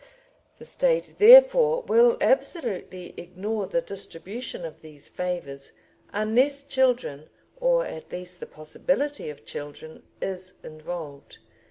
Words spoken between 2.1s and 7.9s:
absolutely ignore the distribution of these favours unless children, or